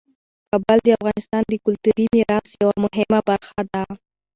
[0.49, 3.83] کابل د افغانستان د کلتوري میراث یوه مهمه برخه ده.